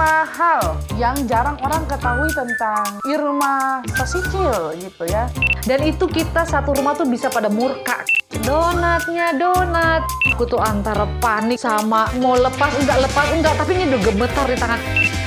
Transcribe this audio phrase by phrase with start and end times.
[0.00, 5.28] lima hal yang jarang orang ketahui tentang Irma Sasikil gitu ya.
[5.68, 8.00] Dan itu kita satu rumah tuh bisa pada murka.
[8.40, 10.00] Donatnya donat.
[10.32, 14.56] Aku tuh antara panik sama mau lepas enggak lepas enggak tapi ini udah gemetar di
[14.56, 14.80] tangan.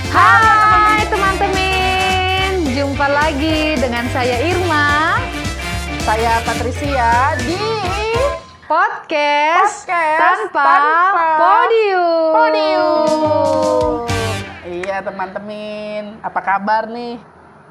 [0.10, 5.22] Hai teman-teman, jumpa lagi dengan saya Irma.
[6.02, 7.62] Saya Patricia di
[8.66, 12.34] Podcast, Podcast tanpa, Tanpa podium.
[12.34, 14.13] Podium.
[14.94, 17.18] Iya teman-teman, apa kabar nih?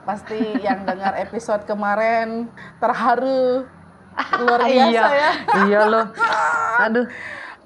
[0.02, 2.51] Pasti yang dengar episode kemarin
[2.83, 3.62] terharu
[4.42, 5.33] luar biasa iya, ya.
[5.70, 6.06] iya loh.
[6.83, 7.06] Aduh,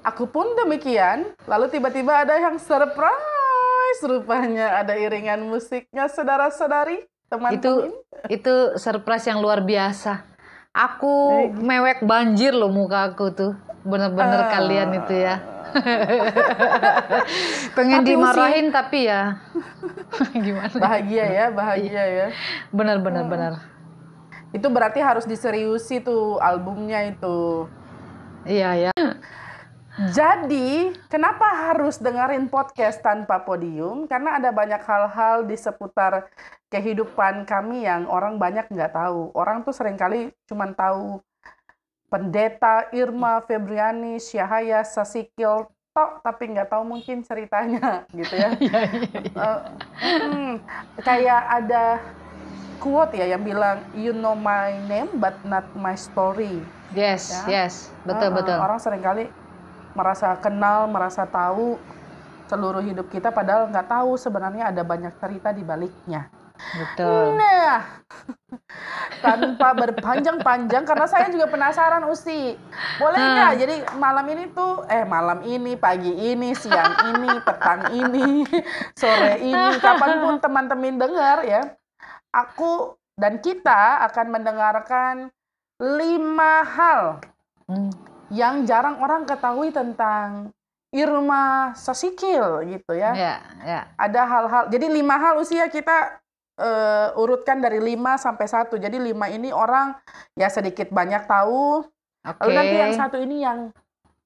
[0.05, 1.33] Aku pun demikian.
[1.49, 7.97] Lalu tiba-tiba ada yang surprise, rupanya ada iringan musiknya saudara-saudari, itu teman-teman.
[8.29, 10.21] itu surprise yang luar biasa.
[10.69, 13.57] Aku mewek banjir loh muka aku tuh.
[13.81, 14.53] Bener-bener Ah.
[14.53, 15.41] kalian itu ya.
[17.77, 19.39] Pengen Tapi dimarahin tapi ya
[20.45, 20.75] gimana?
[20.75, 22.27] Bahagia ya, bahagia ya.
[22.71, 23.53] Bener-bener bener.
[24.55, 27.67] Itu berarti harus diseriusi tuh albumnya itu.
[28.47, 28.95] Iya ya.
[29.97, 34.05] Jadi, kenapa harus dengerin podcast tanpa podium?
[34.05, 36.29] Karena ada banyak hal-hal di seputar
[36.69, 39.33] kehidupan kami yang orang banyak nggak tahu.
[39.33, 41.17] Orang tuh sering kali cuma tahu
[42.07, 48.49] pendeta Irma Febriani Syahaya Sasikil tok, tapi nggak tahu mungkin ceritanya gitu ya.
[49.97, 50.61] Mm,
[51.01, 51.99] kayak ada
[52.77, 56.61] quote ya yang bilang you know my name but not my story.
[56.93, 57.65] Yes, Ya.
[57.65, 57.73] yes.
[58.05, 58.57] Betul Uh-uh, betul.
[58.61, 59.25] Orang sering kali
[59.97, 61.81] merasa kenal, merasa tahu
[62.47, 66.29] seluruh hidup kita, padahal nggak tahu sebenarnya ada banyak cerita di baliknya.
[66.57, 67.37] Betul.
[67.37, 68.03] Nah,
[69.21, 72.53] tanpa berpanjang-panjang, karena saya juga penasaran Usi,
[72.97, 73.51] boleh nggak?
[73.61, 78.43] Jadi malam ini tuh, eh malam ini, pagi ini, siang ini, petang ini,
[78.93, 81.61] sore ini, kapan pun teman-teman dengar ya,
[82.33, 85.15] aku dan kita akan mendengarkan
[85.81, 87.01] lima hal
[87.67, 87.91] Hmm.
[88.31, 90.55] yang jarang orang ketahui tentang
[90.95, 93.11] Irma Sasikil gitu ya.
[93.11, 93.81] Ya, ya.
[93.99, 96.15] Ada hal-hal, jadi lima hal usia kita
[96.57, 98.75] eh, urutkan dari lima sampai satu.
[98.75, 99.93] Jadi lima ini orang
[100.33, 101.85] ya sedikit banyak tahu.
[102.23, 102.41] Oke.
[102.43, 103.59] Lalu nanti yang satu ini yang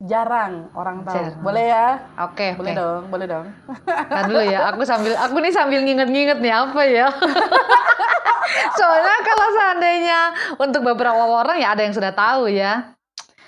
[0.02, 1.14] jarang orang tahu.
[1.14, 1.40] Jarang.
[1.40, 1.88] Boleh ya?
[2.26, 2.80] Oke, Boleh oke.
[2.80, 3.46] dong, boleh dong.
[3.86, 7.08] Ntar dulu ya, aku sambil aku nih sambil nginget-nginget nih apa ya.
[8.80, 10.20] Soalnya kalau seandainya
[10.58, 12.96] untuk beberapa orang ya ada yang sudah tahu ya.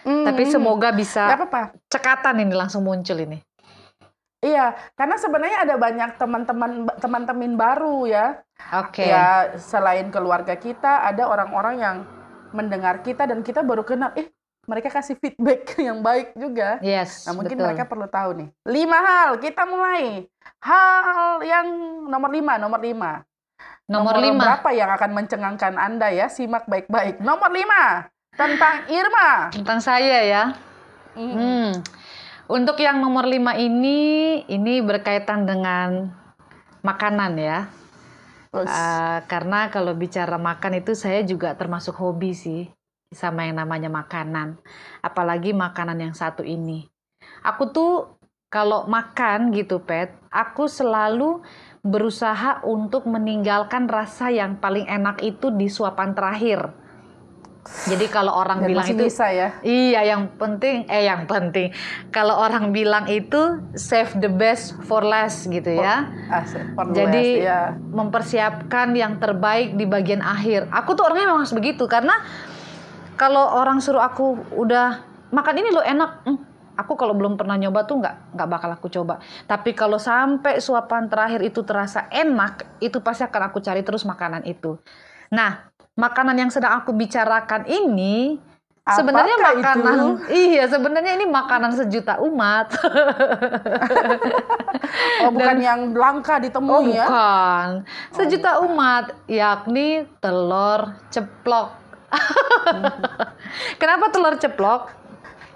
[0.04, 1.72] Tapi Hmm, semoga bisa apa-apa.
[1.88, 3.40] cekatan ini langsung muncul ini.
[4.44, 8.44] Iya, karena sebenarnya ada banyak teman-teman teman-teman baru ya.
[8.76, 9.08] Oke.
[9.08, 11.98] Ya, selain keluarga kita, ada orang-orang yang
[12.52, 14.12] mendengar kita dan kita baru kenal.
[14.20, 14.28] Eh,
[14.68, 16.84] mereka kasih feedback yang baik juga.
[16.84, 17.68] Yes, Nah, mungkin betul.
[17.72, 18.50] mereka perlu tahu nih.
[18.68, 20.28] Lima hal, kita mulai.
[20.60, 21.68] Hal yang
[22.12, 23.24] nomor lima, nomor lima.
[23.88, 24.40] Nomor lima.
[24.40, 26.28] berapa yang akan mencengangkan Anda ya?
[26.28, 27.20] Simak baik-baik.
[27.20, 29.52] Nomor lima, tentang Irma.
[29.52, 30.44] Tentang saya ya.
[31.16, 31.32] Mm.
[31.32, 31.72] Hmm.
[32.52, 36.12] Untuk yang nomor lima ini, ini berkaitan dengan
[36.84, 37.72] makanan ya.
[38.54, 42.70] Eh, karena kalau bicara makan itu saya juga termasuk hobi sih
[43.10, 44.62] sama yang namanya makanan.
[45.02, 46.86] Apalagi makanan yang satu ini.
[47.42, 48.20] Aku tuh
[48.54, 51.42] kalau makan gitu, Pet, aku selalu
[51.82, 56.83] berusaha untuk meninggalkan rasa yang paling enak itu di suapan terakhir.
[57.64, 59.56] Jadi kalau orang dan bilang itu bisa ya.
[59.64, 61.72] Iya, yang penting eh yang penting
[62.12, 66.12] kalau orang bilang itu save the best for last gitu ya.
[66.28, 67.60] Asik, for the Jadi best, ya.
[67.80, 70.68] mempersiapkan yang terbaik di bagian akhir.
[70.76, 72.14] Aku tuh orangnya memang begitu karena
[73.16, 75.00] kalau orang suruh aku udah
[75.32, 76.40] makan ini lo enak, hmm,
[76.76, 79.24] aku kalau belum pernah nyoba tuh nggak nggak bakal aku coba.
[79.48, 84.44] Tapi kalau sampai suapan terakhir itu terasa enak, itu pasti akan aku cari terus makanan
[84.44, 84.78] itu.
[85.34, 88.42] Nah, makanan yang sedang aku bicarakan ini
[88.84, 90.08] sebenarnya Apakah makanan itu?
[90.34, 92.68] iya sebenarnya ini makanan sejuta umat.
[95.24, 97.08] Oh, bukan yang langka ditemui Oh ya.
[97.08, 97.68] bukan,
[98.12, 101.80] sejuta umat, yakni telur ceplok.
[103.82, 104.92] Kenapa telur ceplok?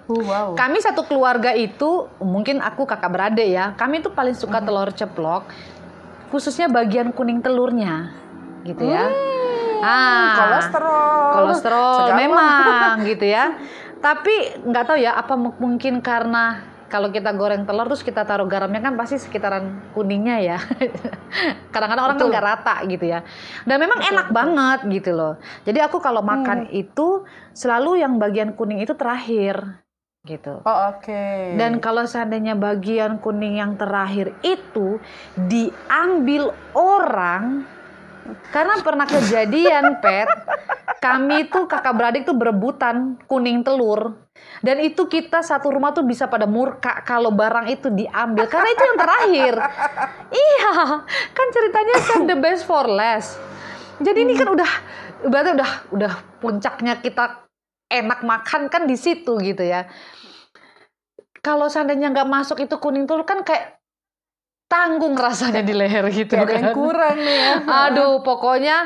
[0.08, 0.48] Uh, wow.
[0.56, 5.44] Kami satu keluarga itu, mungkin aku kakak beradik ya, kami tuh paling suka telur ceplok,
[6.32, 8.16] khususnya bagian kuning telurnya,
[8.64, 9.04] gitu ya.
[9.80, 11.22] Ah, kolesterol.
[11.32, 12.18] kolesterol Segala.
[12.18, 13.44] memang gitu ya.
[13.98, 18.46] Tapi nggak tahu ya, apa mu- mungkin karena kalau kita goreng telur terus kita taruh
[18.46, 20.58] garamnya kan pasti sekitaran kuningnya ya.
[21.74, 22.32] Kadang-kadang orang kan Betul.
[22.32, 23.20] nggak rata gitu ya.
[23.62, 25.34] Dan memang enak banget gitu loh.
[25.62, 26.72] Jadi aku kalau makan Hmm.
[26.74, 29.84] itu selalu yang bagian kuning itu terakhir
[30.24, 30.60] gitu.
[30.60, 31.24] Oh, oke.
[31.56, 34.96] Dan kalau seandainya bagian kuning yang terakhir itu
[35.38, 37.64] diambil orang,
[38.52, 40.28] karena pernah kejadian, Pet,
[40.98, 44.18] kami tuh kakak beradik tuh berebutan kuning telur.
[44.62, 48.84] Dan itu kita satu rumah tuh bisa pada murka kalau barang itu diambil karena itu
[48.86, 49.54] yang terakhir.
[50.34, 50.72] iya,
[51.36, 53.38] kan ceritanya kan the best for last.
[53.98, 54.70] Jadi ini kan udah
[55.26, 57.46] berarti udah udah puncaknya kita
[57.90, 59.90] enak makan kan di situ gitu ya.
[61.38, 63.77] Kalau seandainya nggak masuk itu kuning telur kan kayak
[64.68, 66.74] tanggung rasanya di leher gitu Kayak ada yang kan.
[66.76, 67.52] kurang nih ya.
[67.88, 68.76] Aduh, pokoknya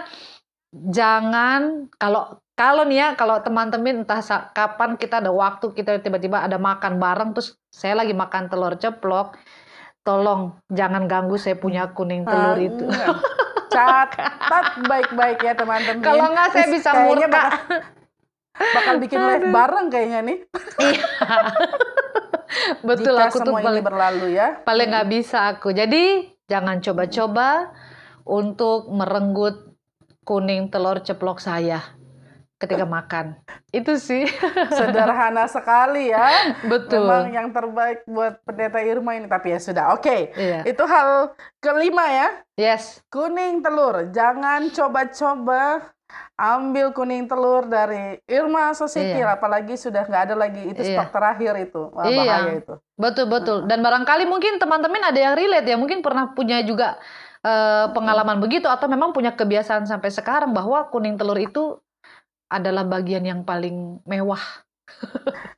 [0.73, 4.23] jangan kalau kalau nih ya kalau teman-teman entah
[4.55, 9.37] kapan kita ada waktu kita tiba-tiba ada makan bareng terus saya lagi makan telur ceplok
[10.03, 13.09] tolong jangan ganggu saya punya kuning telur Ah, itu enggak.
[13.73, 16.05] Catat baik-baik ya teman-teman.
[16.05, 17.25] Kalau nggak, saya bisa murka.
[17.25, 17.49] Bakal,
[18.77, 20.39] bakal bikin live bareng kayaknya nih.
[22.87, 24.49] Betul Jika aku tuh semua ini paling berlalu ya.
[24.63, 26.05] paling nggak bisa aku jadi
[26.47, 27.73] jangan coba-coba
[28.23, 29.75] untuk merenggut
[30.23, 31.83] kuning telur ceplok saya
[32.63, 33.43] ketika makan
[33.75, 34.23] itu sih
[34.79, 36.55] Sederhana sekali ya.
[36.71, 39.27] betul Memang yang terbaik buat pendeta Irma ini.
[39.27, 40.31] Tapi ya sudah, oke.
[40.39, 42.29] iya Itu hal kelima ya.
[42.55, 44.15] yes Kuning telur.
[44.15, 45.91] Jangan coba-coba
[46.37, 49.23] ambil kuning telur dari Irma Sositil.
[49.23, 49.37] Iya.
[49.37, 51.03] Apalagi sudah nggak ada lagi itu Iya.
[51.03, 51.83] stok terakhir itu.
[51.93, 52.19] Wah, Iya.
[52.19, 52.75] bahaya itu.
[52.99, 53.59] Betul betul.
[53.71, 56.97] Dan barangkali mungkin teman-teman ada yang relate ya, mungkin pernah punya juga
[57.43, 61.75] eh, pengalaman begitu atau memang punya kebiasaan sampai sekarang bahwa kuning telur itu
[62.47, 64.39] adalah bagian yang paling mewah.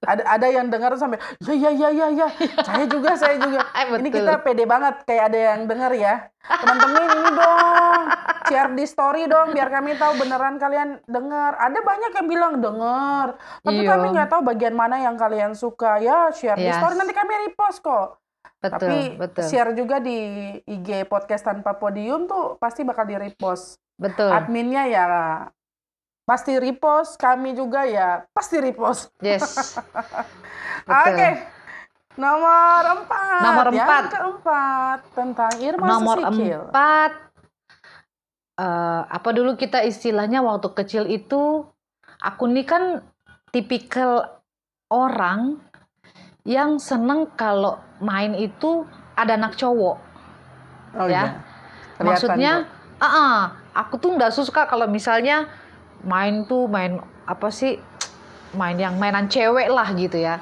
[0.05, 2.29] Ada ada yang dengar sampai ya ya ya ya ya.
[2.61, 3.65] saya juga saya juga.
[4.01, 6.29] Ini kita pede banget kayak ada yang dengar ya.
[6.45, 8.05] Teman-teman ini dong
[8.45, 11.57] share di story dong biar kami tahu beneran kalian dengar.
[11.57, 13.97] Ada banyak yang bilang dengar, tapi Iya.
[13.97, 15.97] kami nggak tahu bagian mana yang kalian suka.
[16.05, 16.77] Ya share di Yes.
[16.77, 18.21] story nanti kami repost kok.
[18.61, 19.45] Betul, Tapi betul.
[19.49, 20.17] share juga di
[20.65, 23.81] IG podcast tanpa podium tuh pasti bakal di repost.
[23.97, 24.29] Betul.
[24.29, 25.05] Adminnya ya
[26.25, 29.13] pasti repost, kami juga ya pasti repost.
[29.21, 29.77] Yes.
[30.89, 31.13] Oke.
[31.13, 31.53] Betul.
[32.15, 33.41] Nomor empat.
[33.43, 34.03] Nomor Yang empat.
[34.15, 36.61] keempat tentang Irma Nomor Susikil.
[36.71, 37.13] empat,
[38.63, 41.67] eh, apa dulu kita istilahnya waktu kecil itu,
[42.23, 43.03] aku nih kan
[43.51, 44.41] tipikal
[44.95, 45.59] orang
[46.47, 48.87] yang seneng kalau main itu
[49.19, 49.97] ada anak cowok.
[50.95, 51.11] Oh, ya.
[51.11, 51.25] iya.
[51.99, 52.53] Kelihatan Maksudnya,
[53.03, 53.39] ah, ah,
[53.75, 55.51] aku tuh nggak suka kalau misalnya
[56.05, 57.81] main tuh main apa sih,
[58.55, 60.41] main yang mainan cewek lah gitu ya.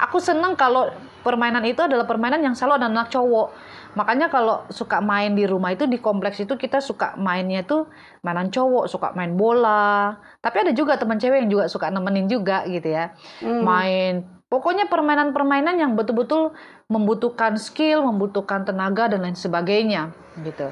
[0.00, 0.90] Aku seneng kalau
[1.22, 3.54] permainan itu adalah permainan yang selalu ada anak cowok.
[3.92, 7.86] Makanya kalau suka main di rumah itu di kompleks itu kita suka mainnya tuh
[8.24, 10.16] mainan cowok, suka main bola.
[10.40, 13.12] Tapi ada juga teman cewek yang juga suka nemenin juga gitu ya.
[13.44, 13.62] Hmm.
[13.62, 14.12] Main
[14.52, 16.52] pokoknya permainan-permainan yang betul-betul
[16.88, 20.12] membutuhkan skill, membutuhkan tenaga dan lain sebagainya
[20.44, 20.68] gitu.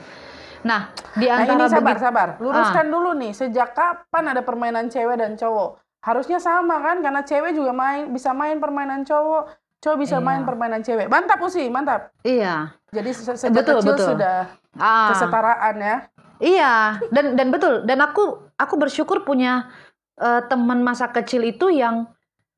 [0.61, 0.81] Nah,
[1.15, 2.29] di Nah ini antara sabar, sabar.
[2.37, 2.93] Luruskan Ah.
[2.93, 5.81] dulu nih, sejak kapan ada permainan cewek dan cowok?
[6.01, 10.25] Harusnya sama kan, karena cewek juga main bisa main permainan cowok, cowok bisa Iya.
[10.25, 11.07] main permainan cewek.
[11.07, 12.13] Mantap Usi, mantap.
[12.21, 12.73] Iya.
[12.89, 14.07] Jadi se- sejak Betul, kecil betul.
[14.15, 14.37] sudah
[14.75, 15.09] Ah.
[15.09, 15.97] kesetaraan ya.
[16.39, 16.75] Iya,
[17.11, 17.85] dan dan betul.
[17.85, 18.25] Dan aku
[18.55, 19.69] aku bersyukur punya
[20.17, 22.05] eh, teman masa kecil itu yang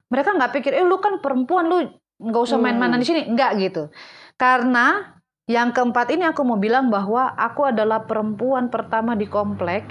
[0.09, 1.79] mereka nggak pikir, eh lu kan perempuan lu
[2.19, 2.67] nggak usah Hmm.
[2.67, 3.87] main-mainan di sini, nggak gitu.
[4.35, 5.15] Karena
[5.53, 9.85] yang keempat ini aku mau bilang bahwa aku adalah perempuan pertama di komplek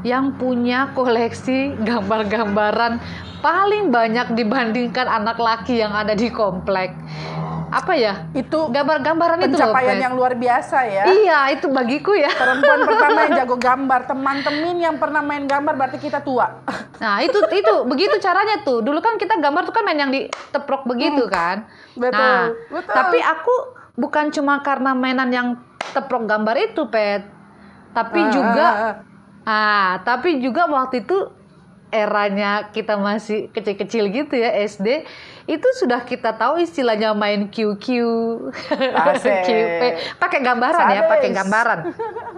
[0.00, 3.02] yang punya koleksi gambar-gambaran
[3.42, 6.94] paling banyak dibandingkan anak laki yang ada di komplek.
[7.72, 8.28] Apa ya?
[8.36, 11.04] Itu Gambar-gambaran itu pencapaian yang luar biasa ya.
[11.08, 12.28] Iya, itu bagiku ya.
[12.28, 16.62] Perempuan pertama yang jago gambar, teman-teman yang pernah main gambar berarti kita tua.
[17.00, 18.84] Nah, itu itu begitu caranya tuh.
[18.84, 21.64] Dulu kan kita gambar tuh kan main yang diteprok begitu kan.
[21.96, 22.12] Betul.
[22.12, 22.92] Nah, betul.
[22.92, 25.48] tapi aku bukan cuma karena mainan yang
[25.92, 27.22] teprok gambar itu, Pet.
[27.92, 28.94] Tapi Ah, juga ah, ah.
[29.44, 31.28] ah, tapi juga waktu itu
[31.92, 35.04] eranya kita masih kecil-kecil gitu ya SD
[35.44, 37.84] itu sudah kita tahu istilahnya main QQ.
[39.44, 39.82] QP
[40.22, 41.36] pakai gambaran ya pakai Sadis.
[41.36, 41.78] gambaran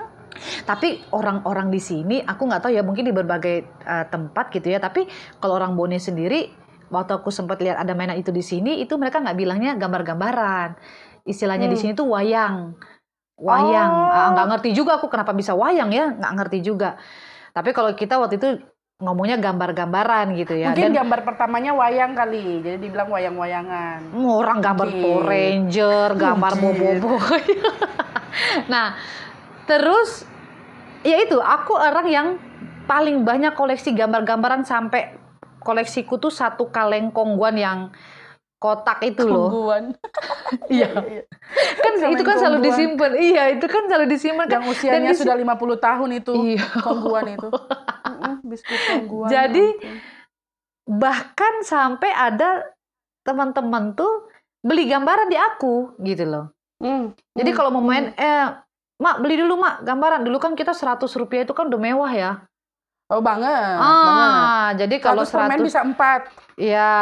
[0.69, 4.83] tapi orang-orang di sini aku nggak tahu ya mungkin di berbagai uh, tempat gitu ya
[4.83, 5.07] tapi
[5.39, 6.51] kalau orang Bone sendiri
[6.91, 10.75] waktu aku sempat lihat ada mainan itu di sini itu mereka nggak bilangnya gambar-gambaran
[11.25, 11.83] istilahnya di Hmm.
[11.83, 12.77] sini tuh wayang
[13.35, 14.15] wayang Oh.
[14.15, 16.95] Ah, nggak ngerti juga aku kenapa bisa wayang ya nggak ngerti juga
[17.51, 18.49] tapi kalau kita waktu itu
[18.95, 24.15] ngomongnya gambar-gambaran gitu ya Mungkin dan gambar pertamanya wayang kali, jadi dibilang wayang-wayangan.
[24.15, 25.03] orang gambar Mungkin.
[25.03, 26.53] Power Ranger, gambar.
[26.57, 27.19] Bobo
[28.73, 28.95] nah,
[29.67, 30.23] terus
[31.03, 32.29] ya itu aku orang yang
[32.87, 35.19] paling banyak koleksi gambar-gambaran sampai
[35.59, 37.79] koleksiku tuh satu kaleng kongguan yang
[38.65, 39.53] kotak itu loh.
[39.53, 39.85] Kongguan.
[40.73, 40.89] Iya.
[41.13, 41.23] Iya.
[41.85, 43.13] Kan Sama itu kan selalu disimpan.
[43.21, 44.65] Iya, itu kan selalu disimpan kan.
[44.65, 46.33] Yang usianya di- sudah 50 tahun itu.
[46.33, 46.67] Iya.
[46.81, 47.49] Kongguan itu.
[48.49, 49.29] Biskuit kongguan.
[49.29, 49.93] Jadi, ya.
[50.89, 52.65] Bahkan sampai ada
[53.25, 54.29] teman-teman tuh
[54.65, 56.47] beli gambaran di aku gitu loh.
[56.81, 58.21] Hmm, Jadi hmm, kalau mau main hmm.
[58.21, 62.13] eh Mak beli dulu mak gambaran dulu kan kita 100 rupiah itu kan udah mewah
[62.15, 62.33] ya.
[63.11, 64.31] Oh banget, banget.
[64.33, 66.25] ah, jadi kalau 100 permen 100 bisa 4.
[66.57, 66.95] ya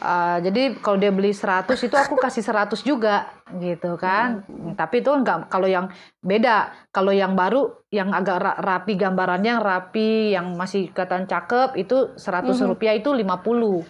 [0.00, 3.28] eh, jadi kalau dia beli 100 itu aku kasih 100 juga
[3.60, 4.42] gitu kan.
[4.48, 4.72] Hmm.
[4.74, 6.72] Tapi itu enggak kalau yang beda.
[6.90, 12.16] Kalau yang baru yang agak ra- rapi gambarannya yang rapi yang masih kelihatan cakep itu
[12.16, 12.66] 100 Mhm.
[12.66, 13.84] rupiah itu 50.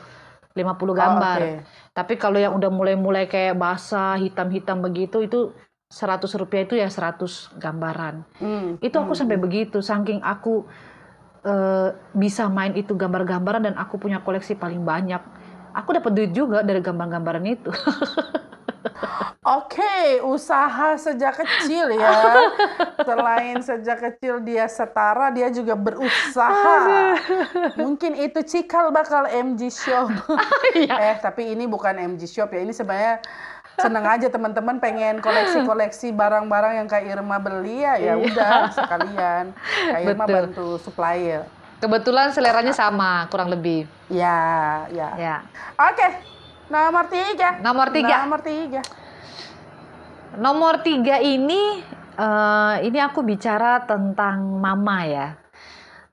[0.50, 1.38] 50 gambar.
[1.38, 1.62] Oh, oke.
[1.94, 5.54] Tapi kalau yang udah mulai-mulai kayak basah, hitam-hitam begitu itu
[5.86, 8.26] 100 rupiah itu ya 100 gambaran.
[8.38, 9.44] Hmm, Itu aku hmm, sampai hmm.
[9.46, 10.66] begitu saking aku
[11.42, 15.22] eh, bisa main itu gambar-gambaran dan aku punya koleksi paling banyak.
[15.74, 17.70] Aku dapat duit juga dari gambar-gambaran itu.
[19.40, 22.44] Oke, usaha sejak kecil ya.
[23.08, 27.16] Selain sejak kecil dia setara, dia juga berusaha.
[27.80, 30.12] Mungkin itu cikal bakal MG Shop.
[30.76, 32.60] eh, tapi ini bukan MG Shop ya.
[32.62, 33.24] Ini sebenarnya
[33.80, 37.96] seneng aja teman-teman pengen koleksi-koleksi barang-barang yang Kak Irma beli ya.
[37.96, 39.56] Ya udah sekalian.
[39.88, 40.36] Kak Irma Betul.
[40.36, 41.48] bantu supplier.
[41.80, 43.88] Kebetulan seleranya sama, kurang lebih.
[44.12, 45.08] Ya, ya.
[45.16, 45.36] Ya.
[45.80, 46.06] Oke,
[46.68, 47.56] nomor tiga.
[47.64, 48.16] Nomor tiga.
[48.20, 48.82] Nomor tiga.
[50.36, 51.80] Nomor tiga ini,
[52.14, 55.26] eh, ini aku bicara tentang mama ya.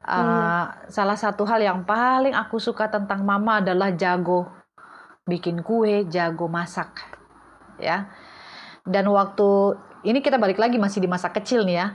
[0.07, 4.47] Eh, Salah satu hal yang paling aku suka tentang mama adalah jago
[5.27, 7.03] bikin kue, jago masak,
[7.75, 8.07] ya.
[8.87, 9.75] Dan waktu
[10.07, 11.87] ini kita balik lagi masih di masa kecil nih ya.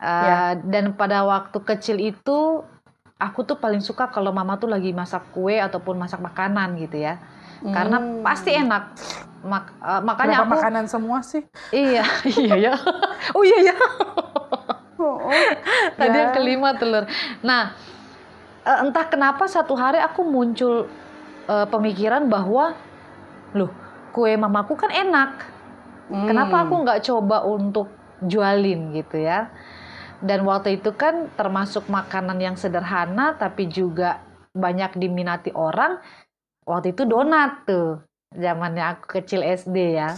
[0.00, 0.56] Eh, Ya.
[0.56, 2.64] Dan pada waktu kecil itu
[3.16, 7.18] aku tuh paling suka kalau mama tuh lagi masak kue ataupun masak makanan gitu ya.
[7.64, 8.20] Karena Hmm.
[8.20, 8.92] pasti enak.
[9.44, 11.42] Mak- eh, makanya Kenapa aku makanan semua sih?
[11.70, 12.04] Iya,
[12.40, 12.74] iya ya.
[13.32, 13.76] Oh iya ya.
[14.96, 15.40] Oh, oh.
[15.96, 16.22] Tadi Ya.
[16.28, 17.04] yang kelima telur.
[17.40, 17.72] Nah,
[18.62, 20.88] eh, entah kenapa satu hari aku muncul
[21.44, 22.72] eh, pemikiran bahwa,
[23.52, 23.68] loh,
[24.10, 25.44] kue mamaku kan enak.
[26.08, 26.64] Kenapa Hmm.
[26.68, 27.88] aku nggak coba untuk
[28.20, 29.48] jualin gitu ya?
[30.24, 34.24] Dan waktu itu kan termasuk makanan yang sederhana tapi juga
[34.56, 36.00] banyak diminati orang.
[36.64, 38.00] Waktu itu donat tuh,
[38.32, 40.16] zamannya aku kecil SD ya.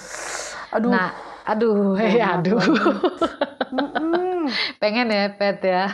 [0.71, 0.95] Aduh.
[0.95, 1.11] Nah,
[1.43, 2.63] aduh, hei, Donat aduh.
[4.79, 5.91] Pengen ya, Pet ya.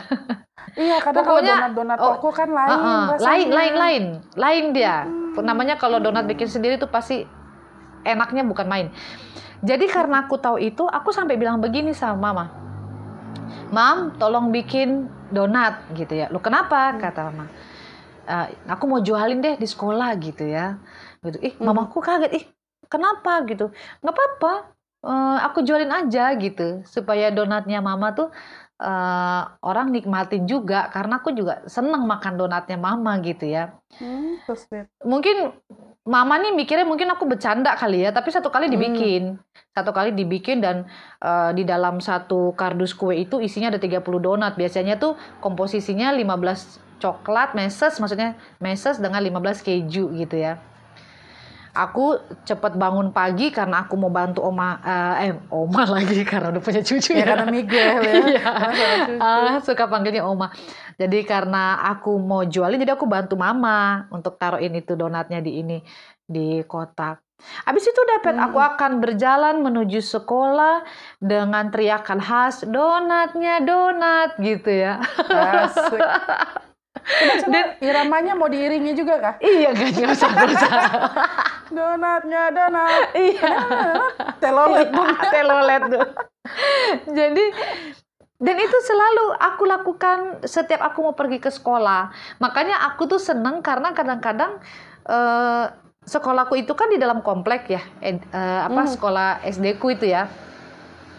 [0.77, 3.25] Iya, kadang kalau Pokoknya, donat-donat oh, toko kan lain Heeh, rasanya.
[3.25, 4.03] lain, lain, lain,
[4.37, 5.09] lain dia.
[5.09, 5.41] Hmm.
[5.41, 7.25] Namanya kalau donat bikin sendiri tuh pasti
[8.05, 8.87] enaknya bukan main.
[9.65, 12.62] Jadi karena aku tahu itu, aku sampai bilang begini sama mama.
[13.73, 16.29] Mam, tolong bikin donat gitu ya.
[16.29, 16.93] Lu kenapa?
[17.01, 17.45] Kata mama.
[18.29, 20.77] "Eh, aku mau jualin deh di sekolah gitu ya.
[21.25, 21.37] Gitu.
[21.41, 21.73] Ih, Hmm.
[21.73, 22.31] mamaku kaget.
[22.37, 22.45] Ih,
[22.85, 23.73] kenapa gitu?
[24.05, 24.53] Nggak apa-apa.
[25.03, 28.31] Eh, aku jualin aja gitu supaya donatnya mama tuh
[28.83, 34.41] eh, orang nikmatin juga karena aku juga seneng makan donatnya mama gitu ya Hmm,
[35.05, 35.53] mungkin
[36.03, 39.37] mama nih mikirnya mungkin aku bercanda kali ya tapi satu kali Hmm.
[39.73, 40.85] Satu kali dibikin dan
[41.17, 47.01] eh, di dalam satu kardus kue itu isinya ada 30 donat biasanya tuh komposisinya 15
[47.01, 50.61] coklat meses maksudnya meses dengan 15 keju gitu ya
[51.73, 56.61] aku cepet bangun pagi karena aku mau bantu oma eh, eh oma lagi karena udah
[56.61, 58.13] punya cucu Ya ya, karena Miguel ya.
[58.29, 58.45] Iya.
[59.17, 60.53] Ah, suka panggilnya oma.
[61.01, 65.77] Jadi karena aku mau jualin, jadi aku bantu mama untuk taruhin itu donatnya di ini
[66.29, 67.22] di kotak.
[67.41, 68.45] Habis itu dapat Hmm.
[68.49, 70.83] aku akan berjalan menuju sekolah
[71.19, 74.99] dengan teriakan khas donatnya donat gitu ya.
[75.27, 76.01] Asik.
[77.43, 79.35] Coba iramanya mau diiringi juga kah?
[79.43, 80.31] iya kan nggak usah.
[81.75, 83.11] Donatnya donat.
[83.11, 83.51] iya.
[84.39, 85.11] Telolet dong.
[85.19, 86.05] telolet tuh.
[87.11, 87.45] Jadi
[88.43, 92.11] dan itu selalu aku lakukan setiap aku mau pergi ke sekolah.
[92.39, 94.59] Makanya aku tuh seneng karena kadang-kadang
[95.07, 95.65] eh,
[96.03, 98.91] sekolahku itu kan di dalam komplek ya, ed- eh, apa Hmm.
[98.91, 100.27] sekolah SD ku itu ya.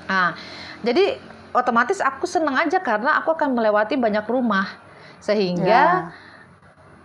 [0.04, 0.36] Nah,
[0.80, 1.16] jadi
[1.50, 4.68] otomatis aku seneng aja karena aku akan melewati banyak rumah
[5.18, 6.12] sehingga Ya.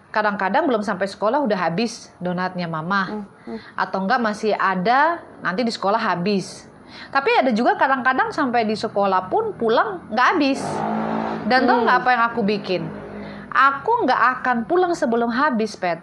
[0.10, 3.60] kadang-kadang belum sampai sekolah udah habis donatnya mama Hmm, hmm.
[3.78, 6.66] atau enggak masih ada nanti di sekolah habis.
[7.14, 10.60] Tapi ada juga kadang-kadang sampai di sekolah pun pulang nggak habis.
[11.46, 11.86] Dan tau Hmm.
[11.86, 12.84] nggak apa yang aku bikin?
[13.50, 16.02] Aku nggak akan pulang sebelum habis, Pet.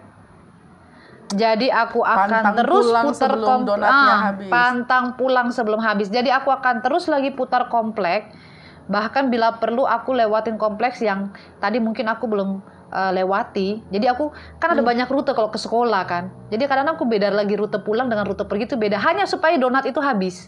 [1.27, 3.67] Jadi aku akan Pantang terus putar sebelum komplek.
[3.67, 4.47] donatnya habis.
[4.47, 6.07] Pantang pulang sebelum habis.
[6.07, 8.31] Jadi aku akan terus lagi putar komplek.
[8.87, 12.63] Bahkan bila perlu aku lewatin kompleks yang tadi mungkin aku belum
[12.95, 13.83] eh, lewati.
[13.91, 16.31] Jadi aku kan ada banyak rute kalau ke sekolah kan.
[16.47, 18.95] Jadi kadang aku beda lagi rute pulang dengan rute pergi itu beda.
[18.95, 20.47] Hanya supaya donat itu habis.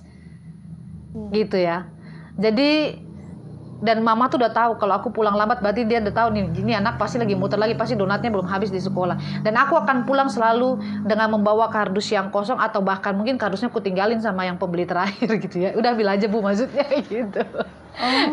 [1.35, 1.91] Gitu ya.
[2.39, 3.03] Jadi
[3.79, 6.75] dan mama tuh udah tahu kalau aku pulang lambat berarti dia udah tahu nih ini
[6.75, 9.39] anak pasti lagi muter lagi pasti donatnya belum habis di sekolah.
[9.39, 13.79] Dan aku akan pulang selalu dengan membawa kardus yang kosong atau bahkan mungkin kardusnya aku
[13.79, 15.71] tinggalin sama yang pembeli terakhir gitu ya.
[15.79, 17.39] Udah ambil aja bu maksudnya gitu.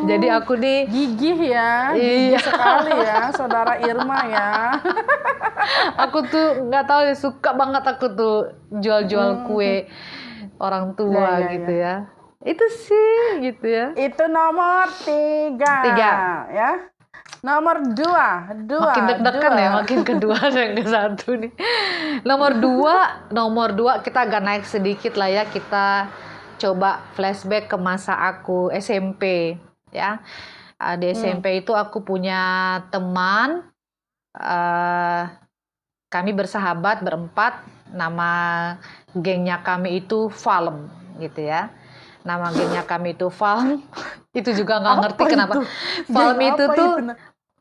[0.06, 2.38] Jadi aku nih Gigih ya, Iya.
[2.38, 4.50] gigih sekali ya, saudara Irma ya.
[6.06, 8.36] aku tuh nggak tahu ya suka banget aku tuh
[8.70, 9.86] jual-jual kue
[10.58, 11.94] orang tua Ya, ya, gitu ya
[12.46, 15.74] itu sih gitu ya Itu nomor tiga.
[15.82, 16.12] Tiga.
[16.54, 16.70] Ya.
[17.42, 18.90] Nomor dua, dua.
[18.90, 21.52] makin deg-degan ya makin kedua dan ke satu nih
[22.26, 26.10] nomor dua nomor dua kita agak naik sedikit lah ya kita
[26.58, 29.54] coba flashback ke masa aku SMP
[29.94, 30.22] ya
[30.76, 32.40] Ah, di SMP itu aku punya
[32.92, 33.64] teman
[34.36, 35.24] eh
[36.12, 37.64] kami bersahabat berempat
[37.96, 38.30] nama
[39.16, 41.72] gengnya kami itu Falm gitu ya
[42.26, 43.80] nama gengnya kami itu Falm
[44.38, 45.61] itu juga nggak ngerti kenapa itu?
[46.11, 47.14] Falm Geng itu tuh itu?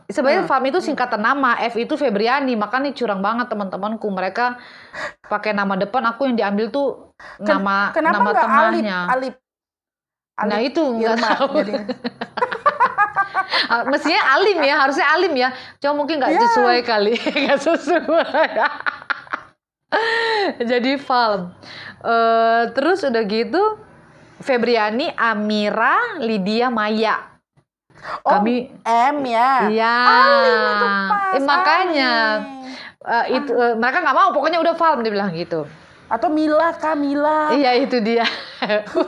[0.06, 0.50] Sebenarnya Hmm.
[0.52, 4.06] Fam itu singkatan nama, F itu Febriani, makanya curang banget teman-temanku.
[4.06, 4.54] Mereka
[5.26, 7.10] pakai nama depan, aku yang diambil tuh
[7.42, 8.46] Ken- nama Kenapa nama nggak Alip?
[8.46, 8.98] tengahnya.
[9.10, 9.36] Alip.
[10.36, 11.30] Nah Alip itu nggak Irma.
[11.32, 11.48] tahu.
[11.58, 11.74] Jadi,
[13.66, 15.50] Ah, Mestinya Alim ya, harusnya Alim ya.
[15.82, 16.42] Cuma mungkin nggak Iya.
[16.44, 18.50] sesuai kali, nggak sesuai.
[20.62, 21.50] Jadi Falm.
[21.98, 23.64] Eh, terus udah gitu
[24.46, 27.42] Febriani, Amira, Lydia, Maya.
[28.22, 29.52] oh, Kami M ya.
[29.68, 29.98] Iya.
[31.10, 32.12] Pas, Eh, makanya
[33.02, 35.66] eh, itu eh, mereka nggak mau, pokoknya udah Falm dia bilang gitu.
[36.06, 37.50] Atau Mila, Kamila.
[37.52, 38.30] Iya itu dia.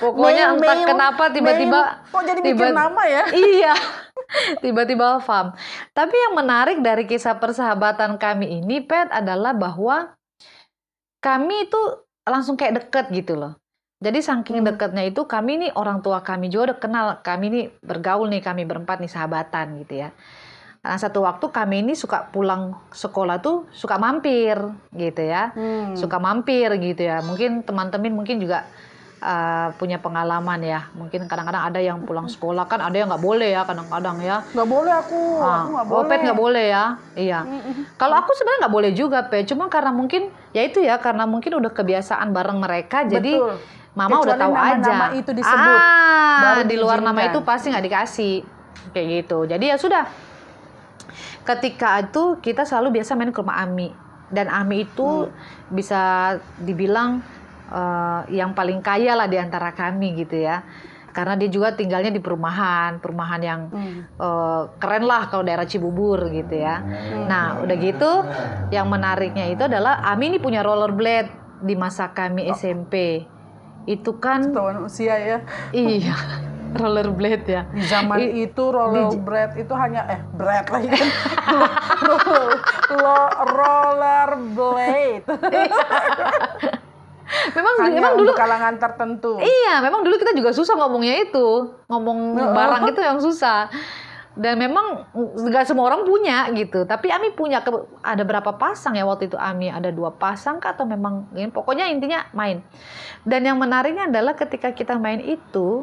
[0.00, 1.80] Pokoknya Mail, entah mail, kenapa tiba-tiba.
[2.08, 3.24] Kok jadi bikin tiba- nama ya?
[3.52, 3.74] iya.
[4.60, 5.52] Tiba-tiba paham.
[5.92, 10.16] Tapi yang menarik dari kisah persahabatan kami ini, Pet, adalah bahwa
[11.20, 11.80] kami itu
[12.24, 13.52] langsung kayak deket gitu loh.
[14.00, 14.68] Jadi saking Hmm.
[14.72, 17.06] deketnya itu kami nih orang tua kami juga udah kenal.
[17.20, 20.08] Kami nih bergaul nih, kami berempat nih sahabatan gitu ya.
[20.80, 24.56] Nah satu waktu kami ini suka pulang sekolah tuh suka mampir
[24.96, 25.52] gitu ya.
[25.52, 25.92] Hmm.
[25.92, 27.20] Suka mampir gitu ya.
[27.20, 28.64] Mungkin teman-teman mungkin juga
[29.20, 30.88] uh, punya pengalaman ya.
[30.96, 34.40] Mungkin kadang-kadang ada yang pulang sekolah kan ada yang nggak boleh ya kadang-kadang ya.
[34.56, 36.08] Nggak boleh aku, Ah, aku nggak oh, boleh.
[36.08, 36.84] Pet nggak boleh ya.
[37.12, 37.40] Iya.
[37.44, 37.74] Mm-mm.
[38.00, 39.44] Kalau aku sebenarnya nggak boleh juga, Pet.
[39.44, 43.60] Cuma karena mungkin ya itu ya karena mungkin udah kebiasaan bareng mereka jadi Betul.
[43.92, 44.66] Mama udah Kecuali tahu aja.
[44.76, 48.34] nama-nama itu disebut, Ah, baru di luar nama itu pasti nggak dikasih.
[48.90, 49.38] Kayak gitu.
[49.44, 50.04] Jadi ya sudah.
[51.42, 53.90] Ketika itu kita selalu biasa main ke rumah Ami.
[54.28, 55.32] Dan Ami itu Hmm.
[55.68, 56.02] bisa
[56.56, 57.22] dibilang
[57.68, 60.66] eh, yang paling kaya lah di antara kami gitu ya.
[61.10, 64.06] Karena dia juga tinggalnya di perumahan, perumahan yang Hmm.
[64.12, 66.82] eh, keren lah kalau daerah Cibubur gitu ya.
[67.24, 68.10] Nah, udah gitu
[68.70, 73.22] yang menariknya itu adalah Ami ini punya rollerblade di masa kami SMP.
[73.84, 75.38] Itu kan Ketahuan usia ya.
[75.70, 76.16] iya,
[76.72, 77.62] rollerblade ya.
[77.68, 81.08] Di zaman I- itu roller bread itu hanya eh bread lagi kan.
[81.48, 82.52] roller,
[83.02, 85.26] lo- roller blade.
[87.30, 89.38] Memang hanya memang dulu kalangan tertentu.
[89.38, 93.70] Iya, memang dulu kita juga susah ngomongnya itu, ngomong barang itu yang susah.
[94.30, 96.86] Dan memang nggak semua orang punya gitu.
[96.86, 100.72] Tapi Ami punya ke- ada berapa pasang ya waktu itu Ami ada dua pasang kah
[100.72, 102.62] atau memang ini pokoknya intinya main.
[103.26, 105.82] Dan yang menariknya adalah ketika kita main itu,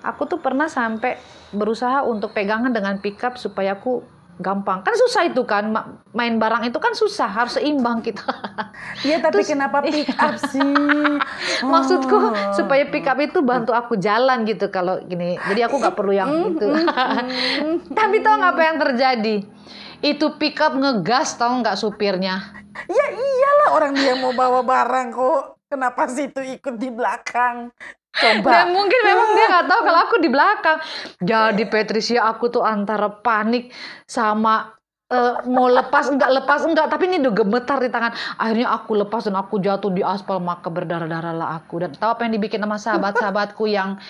[0.00, 1.20] aku tuh pernah sampai
[1.52, 4.80] berusaha untuk pegangan dengan pickup supaya aku gampang.
[4.80, 8.24] Kan susah itu kan ma- main barang itu kan susah, harus seimbang kita.
[9.02, 10.60] Iya, tapi Terus- kenapa pick up sih?
[11.72, 12.32] Maksudku Oh.
[12.52, 15.36] supaya pick up itu bantu aku jalan gitu kalau gini.
[15.42, 16.68] Jadi aku nggak perlu yang itu.
[17.98, 19.36] Tapi tau nggak apa yang terjadi?
[19.98, 22.52] Itu pick up ngegas tau nggak supirnya?
[22.86, 25.42] Ya iyalah orang dia mau bawa barang kok.
[25.66, 27.72] Kenapa sih itu ikut di belakang?
[28.16, 28.50] Coba.
[28.50, 30.78] Dan mungkin memang dia nggak tahu kalau aku di belakang.
[31.20, 33.68] Jadi Patricia aku tuh antara panik
[34.08, 34.72] sama
[35.12, 39.28] eh, mau lepas enggak lepas enggak tapi ini udah gemetar di tangan akhirnya aku lepas
[39.28, 42.76] dan aku jatuh di aspal maka berdarah-darah lah aku dan tahu apa yang dibikin sama
[42.80, 44.00] sahabat-sahabatku yang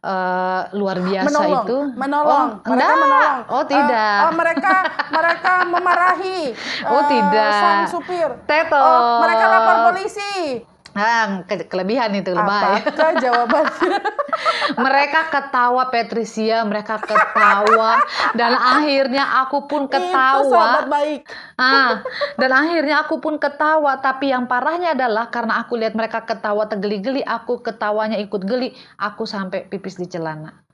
[0.00, 2.96] eh, luar biasa menolong, itu menolong, oh, mereka enggak.
[3.02, 3.36] menolong.
[3.50, 4.74] oh Eh, tidak oh, mereka
[5.16, 6.40] mereka memarahi.
[6.86, 7.52] Oh, eh, tidak.
[7.58, 8.30] Sang supir.
[8.46, 8.78] Tetot.
[8.78, 10.62] Oh, mereka lapor polisi.
[10.96, 12.80] Ah, ke- kelebihan itu lebay.
[12.80, 14.00] Apakah jawabannya?
[14.86, 18.00] mereka ketawa Patricia, mereka ketawa
[18.32, 20.88] dan akhirnya aku pun Itu sahabat ketawa.
[20.88, 21.20] baik.
[21.54, 22.00] Ah,
[22.34, 27.20] dan akhirnya aku pun ketawa, tapi yang parahnya adalah karena aku lihat mereka ketawa tergeli-geli,
[27.20, 30.64] aku ketawanya ikut geli, aku sampai pipis di celana.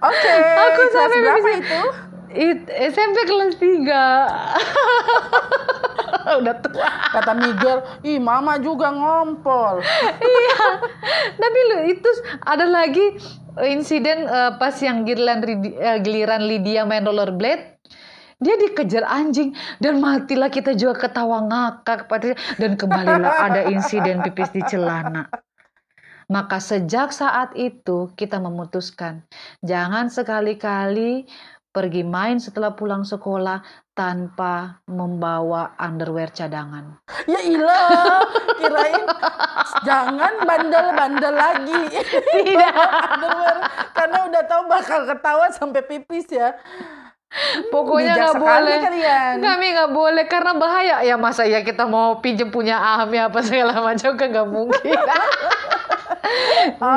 [0.00, 0.34] Oke.
[0.36, 1.82] Aku kelas sampai bisa- itu?
[2.32, 3.62] It, SMP kelas 3.
[6.40, 6.88] Udah tua.
[7.12, 9.84] Kata Miguel, ih mama juga ngompol.
[10.40, 10.64] iya.
[11.36, 12.10] Tapi lu itu
[12.46, 13.20] ada lagi
[13.68, 17.72] insiden eh, pas yang giliran eh, giliran Lydia main rollerblade
[18.42, 24.50] dia dikejar anjing dan matilah kita juga ketawa ngakak pada dan kembalilah ada insiden pipis
[24.50, 25.30] di celana.
[26.26, 29.22] Maka sejak saat itu kita memutuskan
[29.62, 31.28] jangan sekali-kali
[31.72, 33.64] pergi main setelah pulang sekolah
[33.96, 37.00] tanpa membawa underwear cadangan.
[37.24, 38.20] Ya ilah,
[38.60, 39.04] kirain
[39.84, 41.82] jangan bandel-bandel lagi.
[42.36, 42.74] Tidak.
[43.16, 43.56] Underwear,
[43.96, 46.52] karena udah tahu bakal ketawa sampai pipis ya.
[47.72, 48.78] Pokoknya nggak boleh.
[48.84, 49.34] kalian.
[49.40, 50.96] Kami nggak boleh karena bahaya.
[51.00, 54.92] Ya masa ya kita mau pinjem punya Ami apa segala macam kan nggak mungkin.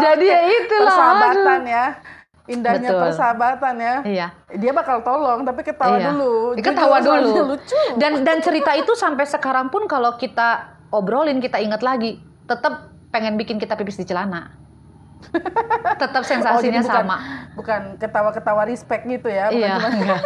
[0.04, 0.92] Jadi ya itulah.
[0.92, 1.72] Persahabatan aduh.
[1.72, 1.88] ya.
[2.46, 3.02] Indahnya Betul.
[3.02, 3.96] persahabatan ya.
[4.06, 4.28] Iya.
[4.54, 6.14] Dia bakal tolong tapi ketawa Iya.
[6.14, 6.34] dulu.
[6.56, 7.32] Ketawa dulu.
[7.54, 7.78] Lucu.
[7.98, 13.34] Dan dan cerita itu sampai sekarang pun kalau kita obrolin kita ingat lagi, tetap pengen
[13.34, 14.52] bikin kita pipis di celana.
[15.98, 17.16] Tetap Oh, sensasinya jadi bukan, sama.
[17.58, 19.50] Bukan ketawa-ketawa respect gitu ya.
[19.50, 20.20] Bukan Iya, cuma enggak.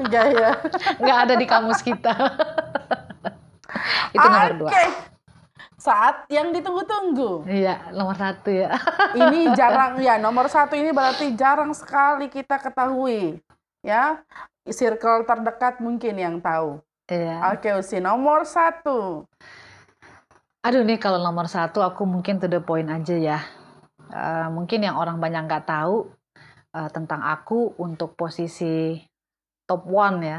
[0.00, 0.50] enggak ya.
[0.96, 2.12] Nggak ada di kamus kita.
[4.16, 4.70] Itu nomor dua.
[5.82, 7.42] Saat yang ditunggu-tunggu.
[7.50, 8.70] Iya, nomor satu ya.
[9.18, 13.42] Ini jarang ya nomor satu ini berarti jarang sekali kita ketahui
[13.82, 14.22] ya
[14.70, 16.78] circle terdekat mungkin yang tahu.
[17.10, 17.50] Iya.
[17.50, 19.26] Oke Usi nomor satu.
[20.62, 23.38] Aduh nih kalau nomor satu aku mungkin to the point aja ya.
[24.06, 26.06] Eh, mungkin yang orang banyak nggak tahu
[26.78, 29.02] eh, tentang aku untuk posisi
[29.66, 30.38] top one ya,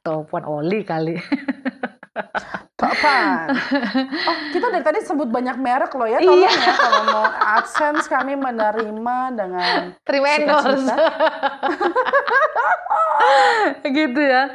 [0.00, 1.20] top one Oli kali.
[2.78, 3.50] Kapan?
[4.28, 6.22] Oh kita dari tadi sebut banyak merek loh ya.
[6.22, 6.50] Tolong Iya.
[6.50, 10.86] ya kalau mau AdSense kami menerima dengan Terima endorse.
[13.98, 14.54] Gitu ya.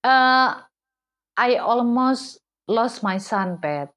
[0.00, 0.48] Eh,
[1.34, 2.38] I almost
[2.70, 3.90] lost my son, Pet.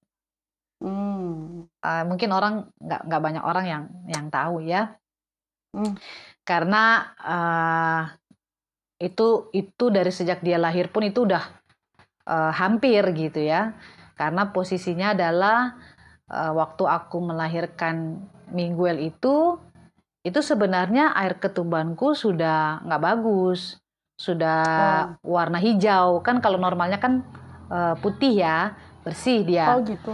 [0.82, 4.98] hmm, Eh, mungkin orang nggak nggak banyak orang yang yang tahu ya.
[5.72, 5.96] Hmm.
[6.44, 6.84] Karena
[7.18, 8.02] eh,
[8.98, 11.57] itu itu dari sejak dia lahir pun itu udah
[12.28, 13.74] eh, hampir gitu ya.
[14.20, 15.80] Karena posisinya adalah
[16.28, 19.60] eh, waktu aku melahirkan Miguel itu
[20.28, 23.80] itu sebenarnya air ketubanku sudah nggak bagus,
[24.20, 27.24] sudah warna hijau kan kalau normalnya kan
[27.72, 28.76] eh, putih ya
[29.08, 29.72] bersih dia.
[29.72, 30.12] Oh gitu.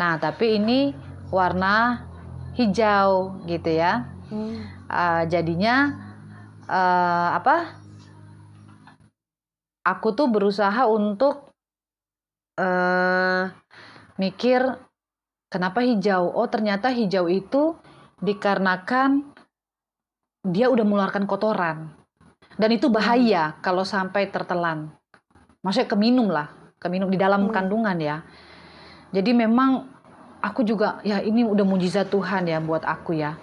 [0.00, 0.96] Nah, tapi ini
[1.28, 2.08] warna
[2.56, 4.08] hijau gitu ya.
[4.32, 4.64] Hmm.
[4.88, 5.92] Eh, jadinya
[6.64, 7.76] eh, apa?
[9.84, 11.49] Aku tuh berusaha untuk
[12.60, 13.42] eh
[14.20, 14.60] mikir
[15.48, 16.28] kenapa hijau?
[16.36, 17.74] Oh, ternyata hijau itu
[18.20, 19.24] dikarenakan
[20.44, 21.96] dia udah mengeluarkan kotoran.
[22.60, 24.92] Dan itu bahaya kalau sampai tertelan.
[25.64, 27.52] Maksudnya keminum lah, keminum di dalam Hmm.
[27.52, 28.20] kandungan ya.
[29.16, 29.88] Jadi memang
[30.44, 33.36] aku juga ya ini udah mujizat Tuhan ya buat aku ya.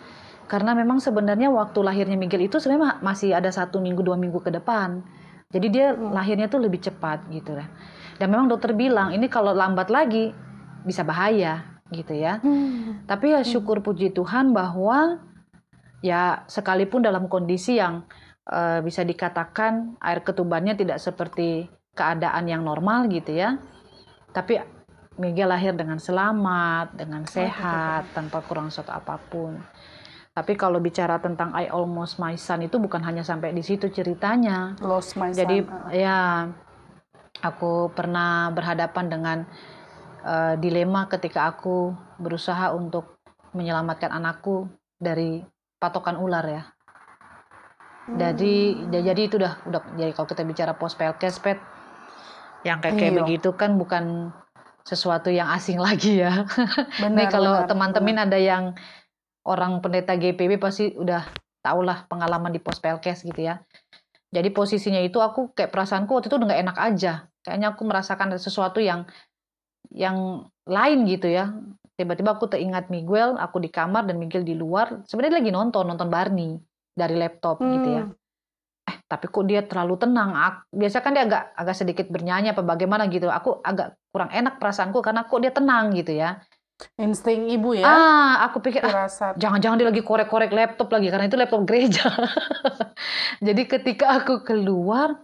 [0.47, 4.39] Karena memang sebenarnya waktu lahirnya Miguel itu sebenarnya ma- masih ada satu minggu dua minggu
[4.39, 5.01] ke depan.
[5.49, 6.13] Jadi dia Hmm.
[6.13, 7.65] lahirnya tuh lebih cepat gitu ya.
[8.17, 10.33] Dan memang dokter bilang ini kalau lambat lagi
[10.83, 12.41] bisa bahaya gitu ya.
[12.41, 13.05] Hmm.
[13.05, 15.21] Tapi ya syukur puji Tuhan bahwa
[16.01, 18.03] ya sekalipun dalam kondisi yang
[18.49, 23.57] eh, bisa dikatakan air ketubannya tidak seperti keadaan yang normal gitu ya.
[24.33, 24.59] Tapi
[25.17, 29.57] Miguel lahir dengan selamat, dengan sehat, tanpa kurang suatu apa pun.
[30.37, 34.77] Tapi kalau bicara tentang I almost my son itu bukan hanya sampai di situ ceritanya.
[34.77, 35.89] Lost my Jadi son.
[35.89, 36.45] ya
[37.41, 39.37] aku pernah berhadapan dengan
[40.27, 43.21] eh, dilema ketika aku berusaha untuk
[43.55, 45.39] menyelamatkan anakku dari
[45.77, 46.63] patokan ular ya.
[48.07, 51.59] Jadi ya- jadi itu udah udah jadi kalau kita bicara post pelkes pet
[52.63, 53.19] yang kayak kayak Iya.
[53.23, 54.31] begitu kan bukan
[54.83, 56.47] sesuatu yang asing lagi ya.
[56.97, 58.73] Benar, Nih kalau teman-teman ada yang
[59.43, 61.23] orang pendeta GPB pasti udah
[61.61, 63.59] tau lah pengalaman di pos pelkes gitu ya.
[64.27, 67.13] Jadi posisinya itu aku kayak perasaanku waktu itu udah gak enak aja.
[67.43, 69.07] Kayaknya aku merasakan ada sesuatu yang
[69.93, 71.55] yang lain gitu ya.
[71.97, 75.01] Tiba-tiba aku teringat Miguel, aku di kamar dan Miguel di luar.
[75.07, 76.59] Sebenarnya lagi nonton, nonton Barney
[76.93, 77.73] dari laptop Hmm.
[77.73, 78.03] gitu ya.
[78.87, 80.35] Eh, tapi kok dia terlalu tenang.
[80.35, 83.31] Ak- Biasa kan dia agak agak sedikit bernyanyi apa bagaimana gitu.
[83.31, 86.37] Aku agak kurang enak perasaanku karena kok dia tenang gitu ya.
[86.97, 87.85] Insting ibu ya.
[87.85, 89.33] Ah, aku pikir ah, Firasat.
[89.41, 92.05] jangan-jangan dia lagi korek-korek laptop lagi karena itu laptop gereja.
[93.47, 95.17] Jadi ketika aku keluar,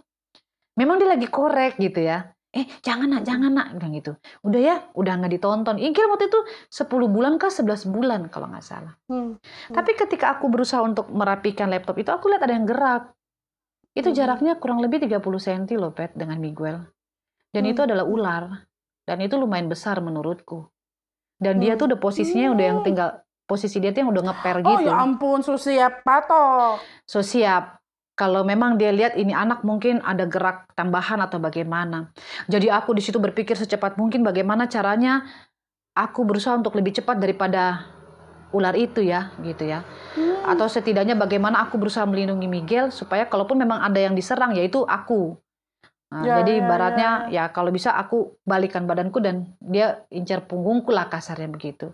[0.74, 2.30] memang dia lagi korek gitu ya.
[2.54, 4.14] eh jangan nak jangan nak bilang gitu
[4.46, 6.38] udah ya udah nggak ditonton Igel waktu itu
[6.70, 9.42] 10 bulan kah 11 bulan kalau nggak salah Hmm.
[9.74, 13.10] tapi ketika aku berusaha untuk merapikan laptop itu aku lihat ada yang gerak
[13.98, 14.14] itu Hmm.
[14.14, 16.78] jaraknya kurang lebih 30 cm loh Pet dengan Miguel
[17.50, 17.72] dan Hmm.
[17.74, 18.44] itu adalah ular
[19.02, 20.70] dan itu lumayan besar menurutku
[21.44, 21.84] dan dia Hmm.
[21.84, 23.08] tuh udah posisinya udah yang tinggal
[23.44, 26.80] posisi dia tuh yang udah ngeper Oh gitu ya ampun, Susiap patok.
[27.04, 27.84] So siap.
[28.14, 32.14] Kalau memang dia lihat ini anak mungkin ada gerak tambahan atau bagaimana.
[32.46, 35.26] Jadi aku di situ berpikir secepat mungkin bagaimana caranya
[35.98, 37.90] aku berusaha untuk lebih cepat daripada
[38.54, 39.82] ular itu ya, gitu ya.
[40.14, 40.46] Hmm.
[40.46, 45.34] Atau setidaknya bagaimana aku berusaha melindungi Miguel supaya kalaupun memang ada yang diserang yaitu aku.
[46.14, 50.94] Nah, Ya, jadi ya, ibaratnya ya kalau bisa aku balikan badanku dan dia incar punggungku
[50.94, 51.90] lah kasarnya begitu.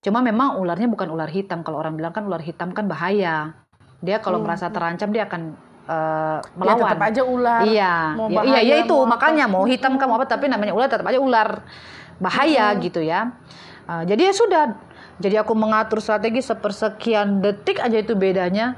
[0.00, 1.60] Cuma memang ularnya bukan ular hitam.
[1.60, 3.52] Kalau orang bilang kan ular hitam kan bahaya.
[4.00, 4.74] Dia kalau Hmm, merasa hmm.
[4.74, 5.42] terancam dia akan
[5.84, 6.88] eh, Ya melawan.
[6.88, 7.60] tetap aja ular.
[7.60, 9.12] Iya, ya, iya, bahaya, iya itu mau apa.
[9.12, 10.00] makanya mau hitam Hmm.
[10.00, 11.48] kamu apa tapi namanya ular tetap aja ular
[12.16, 12.80] bahaya Hmm.
[12.80, 13.20] gitu ya.
[13.84, 14.64] Eh, jadi ya sudah.
[15.20, 18.72] Jadi aku mengatur strategi sepersekian detik aja itu bedanya.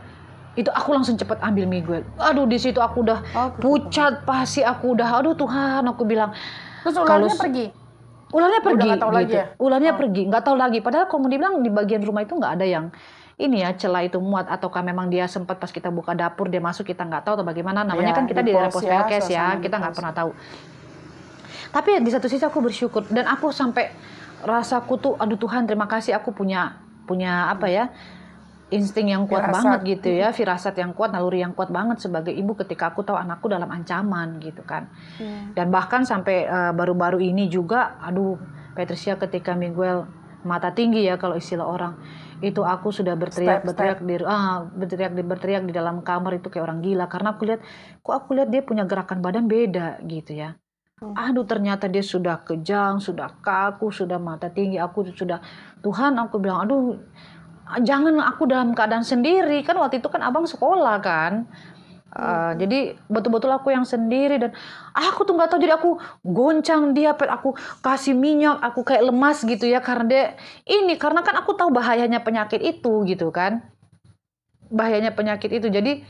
[0.53, 2.05] Itu aku langsung cepat ambil Miguel.
[2.17, 3.61] Aduh di situ aku udah Oh, gitu.
[3.63, 6.31] pucat pasti aku udah aduh Tuhan aku bilang
[6.83, 7.67] Terus Kalau ularnya s- pergi.
[8.29, 9.19] ularnya Udah pergi nggak tahu gitu.
[9.19, 9.45] lagi ya?
[9.57, 9.99] Ularnya Oh.
[9.99, 10.79] pergi, nggak tahu lagi.
[10.81, 12.87] Padahal kalau dibilang di bagian rumah itu nggak ada yang
[13.35, 16.85] ini ya celah itu muat ataukah memang dia sempat pas kita buka dapur dia masuk
[16.85, 19.63] kita nggak tahu atau bagaimana namanya Ya, kan kita di daerah pos ya, ya di
[19.63, 20.31] kita nggak pernah tahu
[21.73, 23.89] tapi di satu sisi aku bersyukur dan aku sampai
[24.43, 27.89] rasaku tuh aduh Tuhan terima kasih aku punya punya apa ya
[28.73, 29.55] insting yang kuat Firasat.
[29.55, 33.21] banget gitu ya firasat yang kuat naluri yang kuat banget sebagai ibu ketika aku tahu
[33.21, 34.89] anakku dalam ancaman gitu kan
[35.21, 35.53] Hmm.
[35.53, 38.41] dan bahkan sampai eh, baru-baru ini juga aduh
[38.73, 40.09] Patricia ketika Miguel
[40.43, 41.95] mata tinggi ya kalau istilah orang
[42.43, 46.51] itu aku sudah berteriak Step, berteriak di ah berteriak di berteriak di dalam kamar itu
[46.51, 47.61] kayak orang gila karena aku lihat
[48.03, 50.59] kok aku lihat dia punya gerakan badan beda gitu ya
[51.03, 51.19] Hmm.
[51.19, 55.43] aduh ternyata dia sudah kejang sudah kaku sudah mata tinggi aku sudah
[55.83, 56.95] Tuhan aku bilang aduh
[57.83, 59.63] jangan aku dalam keadaan sendiri.
[59.63, 61.47] Kan waktu itu kan abang sekolah kan.
[62.13, 64.53] Uh, jadi betul-betul aku yang sendiri dan
[64.93, 65.61] aku tuh nggak tahu.
[65.65, 69.81] Jadi aku goncang dia pet aku kasih minyak aku kayak lemas gitu ya.
[69.81, 70.25] Karena dia
[70.69, 73.65] ini karena kan aku tahu bahayanya penyakit itu gitu kan.
[74.69, 75.73] Bahayanya penyakit itu.
[75.73, 76.05] Jadi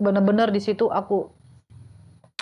[0.00, 1.30] bener-bener di situ aku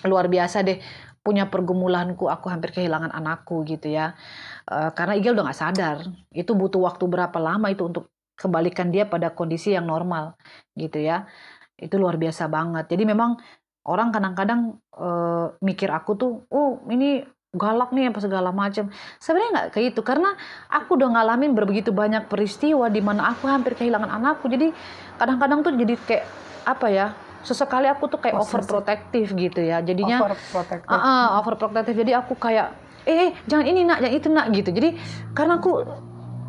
[0.09, 0.81] luar biasa deh
[1.21, 4.17] punya pergumulanku aku hampir kehilangan anakku gitu ya.
[4.65, 5.97] Uh, karena Igel udah nggak sadar
[6.33, 8.09] itu butuh waktu berapa lama itu untuk
[8.41, 10.33] kembalikan dia pada kondisi yang normal
[10.73, 11.29] gitu ya.
[11.77, 12.89] Itu luar biasa banget.
[12.89, 13.37] Jadi memang
[13.85, 19.69] orang kadang-kadang eh, mikir aku tuh oh ini galak nih apa segala macam sebenarnya nggak
[19.75, 20.39] kayak itu karena
[20.71, 24.47] aku udah ngalamin begitu banyak peristiwa di mana aku hampir kehilangan anakku.
[24.47, 24.71] Jadi
[25.19, 26.25] kadang-kadang tuh jadi kayak
[26.65, 27.07] apa ya
[27.43, 28.53] sesekali aku tuh kayak Posesif.
[28.55, 30.87] overprotective gitu ya jadinya Overprotective.
[30.87, 31.97] Ah, ah, overprotective.
[31.97, 32.75] Jadi aku kayak,
[33.05, 34.71] eh jangan ini nak, jangan itu nak gitu.
[34.71, 34.89] Jadi
[35.33, 35.73] karena aku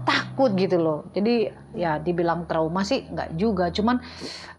[0.02, 1.00] takut gitu loh.
[1.12, 3.70] Jadi ya dibilang trauma sih nggak juga.
[3.70, 4.02] Cuman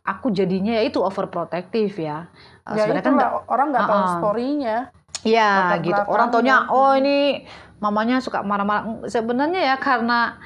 [0.03, 2.31] aku jadinya ya itu overprotective ya.
[2.64, 4.12] Eh, ya sebenarnya kan nggak- orang nggak tahu Ah, ah.
[4.16, 4.79] story-nya.
[5.23, 6.03] Latar gitu.
[6.09, 7.47] Orang taunya oh ini
[7.79, 9.07] mamanya suka marah-marah.
[9.07, 10.38] Sebenarnya ya karena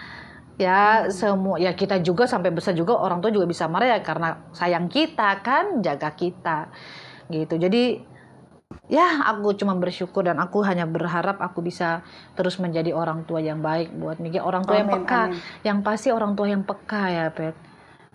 [0.56, 4.48] ya semua ya kita juga sampai besar juga orang tua juga bisa marah ya karena
[4.56, 6.72] sayang kita kan jaga kita
[7.28, 7.60] gitu.
[7.60, 8.00] Jadi
[8.90, 12.02] ya aku cuma bersyukur dan aku hanya berharap aku bisa
[12.38, 14.42] terus menjadi orang tua yang baik buat Miguel.
[14.46, 15.40] Orang tua yang Amin, peka, amin.
[15.66, 17.54] yang pasti orang tua yang peka ya Pet.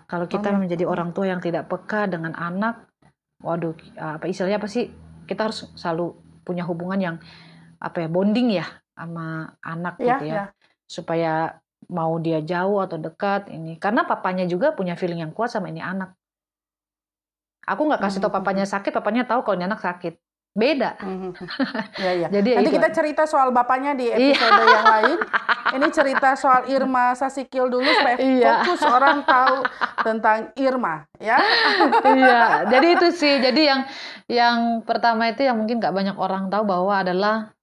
[0.08, 0.68] Kalau kita Amin.
[0.68, 2.84] menjadi orang tua yang tidak peka dengan anak,
[3.40, 4.92] waduh apa istilahnya apa sih?
[5.24, 6.12] Kita harus selalu
[6.44, 7.16] punya hubungan yang
[7.80, 10.44] apa ya bonding ya sama anak Ya, gitu ya, ya.
[10.84, 11.32] supaya
[11.88, 15.80] mau dia jauh atau dekat ini karena papanya juga punya feeling yang kuat sama ini
[15.80, 16.14] anak.
[17.62, 18.42] Aku nggak kasih tau Hmm.
[18.42, 20.18] papanya sakit, papanya tahu kalau ini anak sakit.
[20.52, 20.98] Beda.
[21.00, 21.32] Mhm.
[21.96, 22.28] Ya, ya.
[22.28, 22.76] Jadi Nanti itu.
[22.76, 24.36] kita cerita soal bapaknya di Iya.
[24.36, 25.18] episode yang lain.
[25.72, 28.60] Ini cerita soal Irma Sasikil dulu supaya Iya.
[28.60, 29.64] fokus orang tahu
[30.04, 31.40] tentang Irma, ya.
[32.04, 33.40] iya, jadi itu sih.
[33.40, 33.80] Jadi yang
[34.28, 37.56] yang pertama itu yang mungkin nggak banyak orang tahu bahwa adalah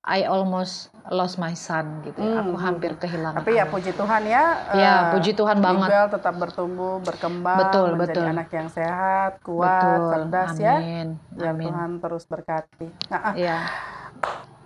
[0.00, 2.16] I almost lost my son gitu.
[2.16, 2.40] ya.
[2.40, 2.56] Aku Hmm.
[2.56, 3.44] hampir kehilangan.
[3.44, 3.72] Tapi ya anak.
[3.76, 4.44] puji Tuhan ya.
[4.72, 5.88] Ya, eh, puji Tuhan banget.
[5.92, 8.32] Miguel tetap bertumbuh, berkembang, Betul, menjadi betul.
[8.32, 10.08] anak yang sehat, kuat, Betul.
[10.10, 10.74] cerdas ya.
[10.80, 11.08] Amin.
[11.30, 11.68] Biar Amin.
[11.68, 12.88] Tuhan terus berkati.
[13.06, 13.56] Nah, ah, Iya.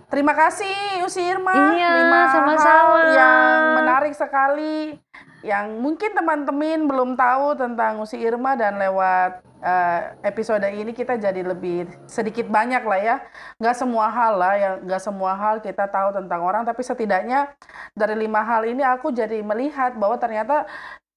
[0.07, 0.71] terima kasih
[1.03, 1.51] Usi Irma.
[1.51, 2.95] Iya, Lima sama-sama.
[2.95, 3.43] hal yang
[3.75, 4.95] menarik sekali.
[5.43, 11.41] Yang mungkin teman-teman belum tahu tentang Usi Irma dan lewat eh, episode ini kita jadi
[11.43, 13.15] lebih sedikit banyak lah ya.
[13.59, 17.53] Nggak semua hal lah, yang nggak semua hal kita tahu tentang orang, tapi setidaknya
[17.95, 20.67] dari lima hal ini aku jadi melihat bahwa ternyata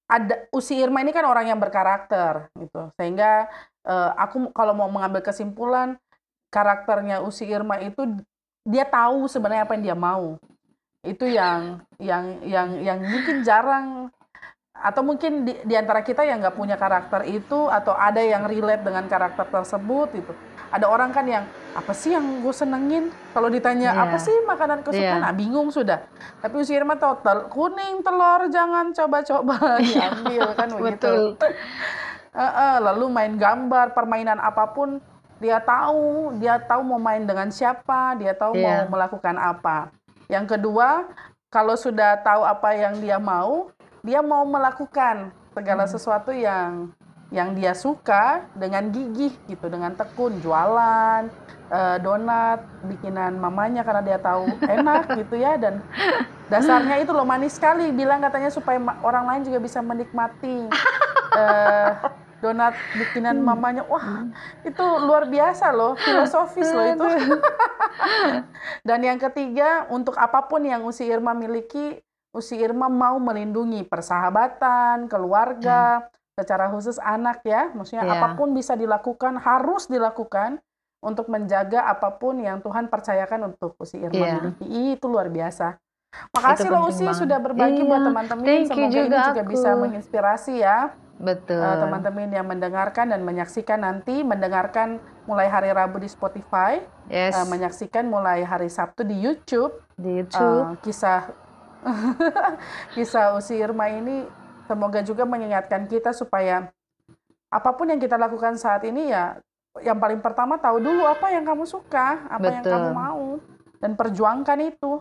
[0.09, 2.89] ada Usi Irma ini kan orang yang berkarakter gitu.
[2.97, 3.47] Sehingga
[3.85, 5.97] eh, aku kalau mau mengambil kesimpulan
[6.49, 8.05] karakternya Usi Irma itu
[8.65, 10.37] dia tahu sebenarnya apa yang dia mau.
[11.05, 14.11] Itu yang yang yang yang mungkin jarang
[14.79, 18.79] atau mungkin di, di antara kita yang nggak punya karakter itu atau ada yang relate
[18.81, 20.31] dengan karakter tersebut itu.
[20.69, 23.09] Ada orang kan yang apa sih yang gue senengin?
[23.33, 24.03] Kalau ditanya Iya.
[24.05, 25.17] apa sih makanan kesukaan?
[25.17, 25.25] Iya.
[25.25, 26.05] nah bingung sudah.
[26.39, 29.57] Tapi Usi Irma tahu tel- kuning telur jangan coba-coba.
[29.81, 31.35] Diambil kan begitu.
[32.79, 35.01] Lalu main gambar permainan apa pun
[35.39, 38.85] dia tahu dia tahu mau main dengan siapa dia tahu Iya.
[38.85, 39.89] mau melakukan apa.
[40.29, 41.09] Yang kedua
[41.49, 45.93] kalau sudah tahu apa yang dia mau dia mau melakukan segala Hmm.
[45.93, 46.91] sesuatu yang
[47.29, 51.29] yang dia suka dengan gigih gitu dengan tekun jualan
[51.69, 54.49] eh, donat bikinan mamanya karena dia tahu
[54.81, 55.85] enak gitu ya dan
[56.49, 60.65] dasarnya itu loh manis sekali bilang katanya supaya orang lain juga bisa menikmati
[61.39, 61.89] eh,
[62.39, 63.83] donat bikinan mamanya.
[63.85, 64.25] Wah
[64.63, 67.07] itu luar biasa loh filosofis loh itu.
[68.87, 71.99] Dan yang ketiga untuk apa pun yang Usi Irma miliki
[72.29, 76.05] Usi Irma mau melindungi persahabatan keluarga
[76.37, 78.15] secara khusus anak ya maksudnya Iya.
[78.15, 80.61] apa pun bisa dilakukan harus dilakukan
[81.01, 84.33] untuk menjaga apa pun yang Tuhan percayakan untuk Usi Irma Iya.
[84.39, 85.75] miliki itu luar biasa
[86.31, 87.17] makasih Itu loh Usi banget.
[87.17, 89.51] sudah berbagi buat Iya, teman-teman semoga ini juga juga aku.
[89.51, 90.77] bisa menginspirasi ya
[91.19, 91.59] Betul.
[91.59, 96.79] Eh, teman-teman yang mendengarkan dan menyaksikan nanti mendengarkan mulai hari Rabu di Spotify,
[97.11, 97.35] yes.
[97.35, 99.75] eh, menyaksikan mulai hari Sabtu di YouTube.
[99.99, 100.39] di YouTube.
[100.39, 101.27] Eh, kisah
[102.95, 104.27] kisah Usi Irma ini
[104.67, 106.69] semoga juga mengingatkan kita supaya
[107.49, 109.41] apa pun yang kita lakukan saat ini ya
[109.81, 112.73] yang paling pertama tahu dulu apa yang kamu suka, apa yang Betul.
[112.73, 113.25] kamu mau
[113.79, 114.99] dan perjuangkan itu.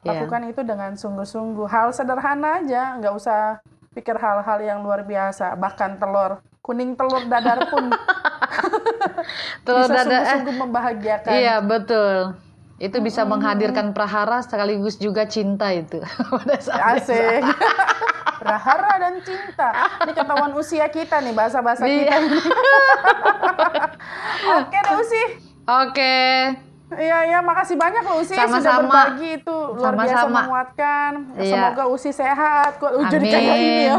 [0.00, 0.24] Iya.
[0.24, 1.68] Lakukan itu dengan sungguh-sungguh.
[1.68, 3.60] Hal sederhana aja, nggak usah
[3.92, 5.52] pikir hal-hal yang luar biasa.
[5.58, 7.92] Bahkan telur, kuning telur dadar pun
[9.66, 11.32] Telur bisa dada- eh, sungguh-sungguh membahagiakan.
[11.36, 12.16] Iya betul.
[12.80, 16.00] Itu bisa menghadirkan prahara sekaligus juga cinta itu
[16.32, 17.44] pada saat Asik.
[18.40, 19.68] Prahara dan cinta.
[20.00, 22.08] Ini ketahuan usia kita nih, bahasa-bahasa Iya.
[22.08, 22.16] kita.
[24.64, 25.22] Oke deh Usi.
[25.68, 26.16] Oke.
[26.90, 28.82] Iya, iya, makasih banyak loh Usi sudah Sama-sama.
[28.82, 30.38] berbagi itu luar biasa Sama-sama.
[30.42, 31.10] menguatkan.
[31.38, 31.50] Iya.
[31.54, 32.70] Semoga Usi sehat.
[32.82, 33.96] Kok uh, jadi kayak ini ya.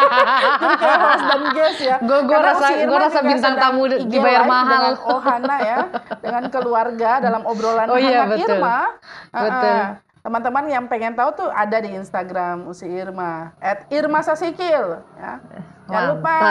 [0.60, 1.96] jadi kayak host dan guest ya.
[2.04, 4.68] Gua Karena rasa- gua rasa bintang tamu dibayar mahal.
[4.68, 5.78] Dengan Ohana ya,
[6.20, 8.60] dengan keluarga dalam obrolan Oh iya, betul.
[8.60, 8.78] Irma.
[9.32, 9.48] Betul.
[9.48, 9.84] Uh-uh.
[10.18, 15.00] Teman-teman yang pengen tahu tuh ada di Instagram Usi Irma, at Irma Sasikil.
[15.16, 15.40] Ya.
[15.88, 16.36] Jangan lupa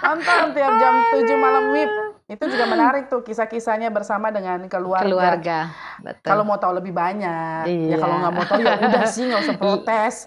[0.00, 1.92] nonton tiap jam 7 malam WIB.
[2.26, 5.06] Itu juga menarik tuh kisah-kisahnya bersama dengan keluarga.
[5.06, 5.58] Keluarga.
[6.02, 6.26] Betul.
[6.26, 7.96] Kalau mau tahu lebih banyak, ya Iya.
[8.02, 10.14] kalau nggak mau tahu ya udah sih nggak usah protes.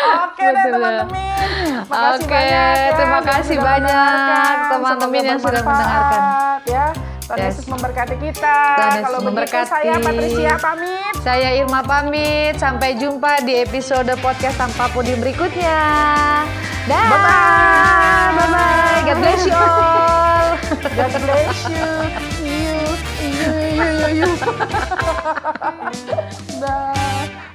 [0.00, 1.12] Oke deh teman-teman,
[1.84, 2.96] Oke, banyak ya.
[2.96, 6.22] terima kasih banyak, teman-teman yang sudah mendengarkan.
[6.64, 6.84] Ya,
[7.32, 7.46] Tuhan.
[7.46, 8.56] Yesus memberkati kita.
[8.56, 9.62] Tuhan Yesus Kalau memberkati.
[9.62, 11.14] begitu saya Patricia pamit.
[11.20, 12.54] Saya Irma pamit.
[12.56, 15.78] Sampai jumpa di episode podcast tanpa puding berikutnya.
[16.84, 17.06] Dah.
[17.06, 18.30] Bye bye.
[18.32, 19.00] Bye bye.
[19.04, 20.48] God bless you all.
[20.96, 21.86] God bless you.
[22.40, 22.78] You
[23.20, 24.30] you you you.
[26.58, 27.49] Dah.